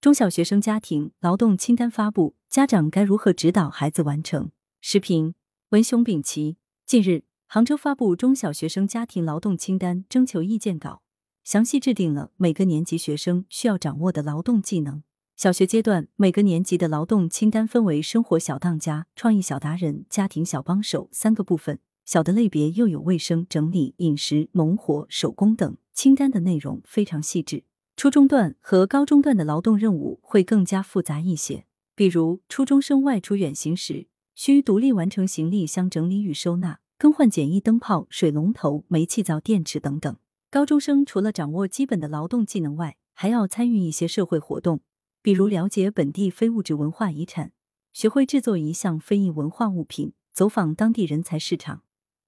[0.00, 4.52] 中小学生家庭劳动清单发布，家长该如何指导孩子完成？
[4.80, 5.34] 视频
[5.70, 6.56] 文雄丙奇。
[6.86, 11.02] 近日，杭州发布中小学生家庭劳动清单征求意见稿，
[11.42, 15.02] 详细制定了每个年级学生需要掌握的劳动技能。
[15.34, 25.76] 小学阶段，每个年级的劳动清单分为生活小当家、创意小达人、家庭小帮手三个部分，小的类别又有卫生、整理、饮食、农活、手工等。
[25.92, 27.64] 清单的内容非常细致。
[27.98, 31.66] 初中段和高中段的劳动任务会更加复杂一些，
[31.96, 40.16] 比如初中生外出远行时，需独立完成行李箱整理与收纳、更换简易灯泡、水龙头、煤气灶、电池等等。
[40.48, 44.80] 高中生除了掌握基本的劳动技能外，还要参与一些社会活动，
[45.20, 47.50] 比如了解本地非物质文化遗产，
[47.92, 51.82] 学会制作一项非遗文化物品，走访当地人才市场，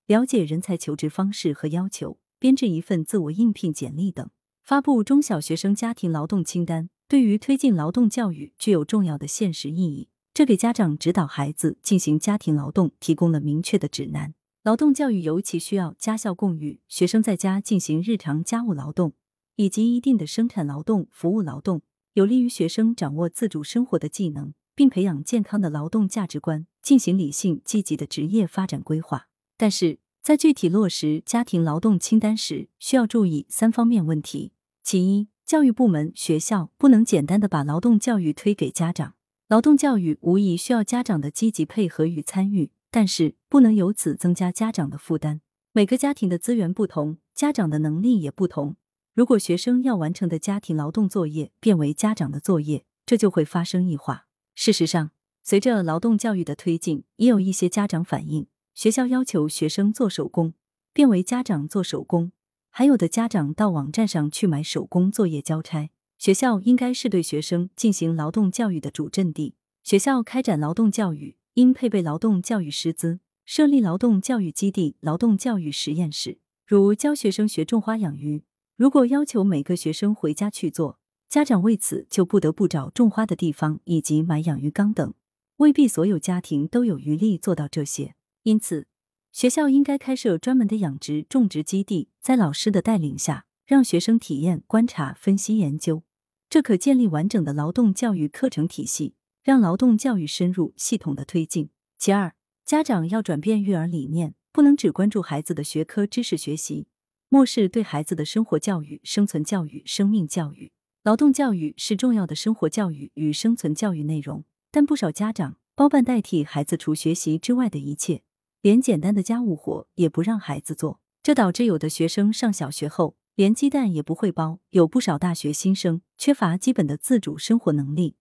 [0.07, 4.29] 了解人才求职方式和要求，编制一份自我应聘简历等。
[4.71, 10.11] 发布中小学生家庭劳动清单，对于推进劳动教育具有重要的现实意义。
[10.33, 14.33] 这给家长指导孩子进行家庭劳动提供了明确的指南。
[14.63, 19.15] 劳动教育尤其需要家校共育，学生在家进行日常家务劳动
[19.57, 21.83] 以及一定的生产劳动、服务劳动，
[22.13, 29.27] 有利于学生掌握自主生活的技能，并培养健康的劳动价值观，进行理性积极的职业发展规划。
[29.57, 34.53] 但是在具体落实家庭劳动清单时，需要注意三方面问题。
[34.83, 39.15] 其一，教育部门、学校不能简单的把劳动教育推给家长。
[39.49, 45.41] 劳动教育无疑需要家长的积极配合与参与，但是不能由此增加家长的负担。
[45.73, 48.77] 每个家庭的资源不同，家长的能力也不同。
[49.15, 54.27] 如果学生要完成的家庭劳动作业变为家长的作业，这就会发生异化。
[54.55, 55.11] 事实上，
[55.43, 60.55] 随着劳动教育的推进，也有一些家长反映，学校要求学生做手工，
[60.93, 62.33] 变为家长做手工。
[62.71, 69.55] 还有的家长到网站上去买手工作业交差，学校应该是对学生进行劳动教育的主阵地。
[69.83, 78.45] 学校开展劳动教育，应配备劳动教育师资，设立劳动教育基地、劳动教育实验室，如教学生学种花养鱼。
[78.77, 80.99] 如果要求每个学生回家去做，
[81.29, 85.13] 家长为此就不得不找种花的地方以及买养鱼缸等，
[85.57, 88.15] 未必所有家庭都有余力做到这些。
[88.45, 88.87] 因此。
[89.33, 96.03] 学校应该开设专门的养殖种植基地，在老师的带领下，让学生体验、观察、分析、研究，
[96.49, 99.15] 这可建立完整的劳动教育课程体系，
[99.45, 101.71] 让劳动教育深入系统的推进。
[101.97, 106.89] 其二，家长要转变育儿理念，不能只关注孩子的学科知识学习，
[107.29, 110.73] 漠视对孩子的生活教育、生存教育、生命教育。
[111.05, 118.23] 劳动教育是重要的生活教育与生存教育内容，但不少家长包办代替孩子除学习之外的一切。
[118.63, 124.59] 连简单的家务活也不让孩子做，这导致有的学生上小学后连鸡蛋也不会剥。
[124.69, 128.17] 有不少大学新生缺乏基本的自主生活能力，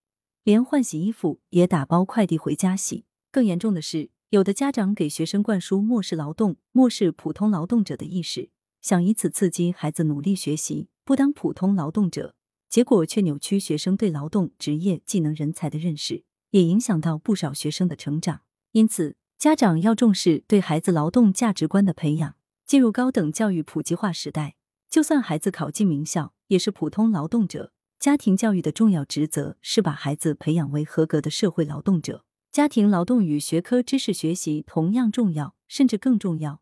[0.46, 3.04] 连换洗衣服也打包快递回家洗。
[3.32, 8.50] 更严重的是，有的家长给学生灌输漠视劳动、漠视普通劳动者的意识，
[8.82, 12.34] 想以此刺激孩子努力学习，不当普通劳动者，
[12.70, 18.44] 结果却扭曲学生对劳动、职业、技能、人才的认识，也影响到不少学生的成长。
[18.72, 19.18] 因此。
[19.40, 22.36] 家长要重视对孩子劳动价值观的培养。
[22.66, 24.58] 进入高等教育普及化时代，
[24.90, 27.72] 就算孩子考进名校，也是普通劳动者。
[27.98, 32.26] 家庭教育的重要职责是把孩子培养为合格的社会劳动者。
[32.52, 36.62] 家庭劳动与学科知识学习同样重要，甚至更重要，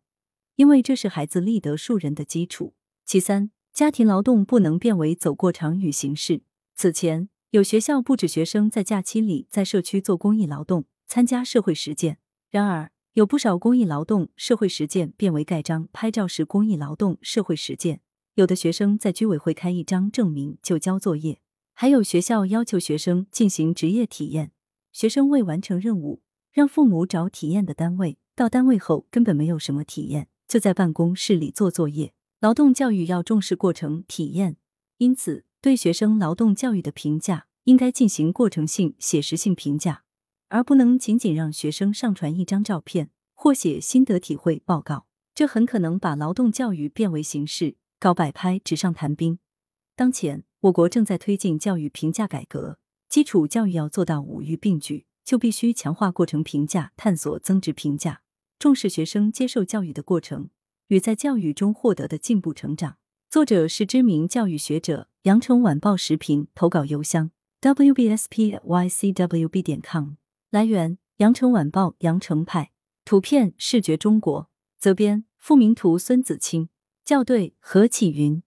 [0.56, 2.76] 因为这是孩子立德树人的基础。
[3.04, 6.44] 其三，家庭劳动不能变为走过场与形式。
[6.76, 12.20] 此前，有学校布置学生在假期里在社区做公益劳动，参加社会实践。
[12.50, 18.02] 然而，有不少公益劳动、社会实践变为盖章拍照式公益劳动、社会实践。
[18.36, 21.42] 有的学生在居委会开一张证明就交作业，
[21.74, 24.52] 还有学校要求学生进行职业体验，
[24.92, 26.22] 学生未完成任务，
[26.52, 32.14] 让父母找体验的单位，到单位后根本没有什么体验，就在办公室里做作业。
[32.40, 34.58] 劳动教育要重视过程体验，
[35.00, 40.04] 因此对学生劳动教育的评价应该进行过程性、写实性评价。
[40.50, 49.40] 而不能仅仅让学生上传一张照片或写心得体会报告，这很可能把劳动教育变为形式，搞摆拍、纸上谈兵。
[49.96, 52.80] 当前，我国正在推进教育评价改革，
[53.10, 58.22] 基础教育要做到五育并举，就必须强化过程评价，探索增值评价，
[58.58, 60.50] 重视学生接受教育的过程
[60.88, 62.98] 与在教育中获得的进步成长。
[63.30, 70.16] 作者是知名教育学者，羊城晚报时评投稿邮箱：wbspycwb 点 com。
[70.50, 72.72] 来源：羊城晚报·羊城派，
[73.04, 74.50] 图片：视觉中国，
[74.80, 76.70] 责编：付明图，孙子清，
[77.04, 78.42] 校对：何启云。